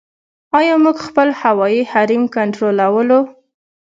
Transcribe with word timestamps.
آیا 0.59 0.75
موږ 0.83 0.97
خپل 1.07 1.29
هوایي 1.41 1.81
حریم 1.91 2.23
کنټرولوو؟ 2.35 3.19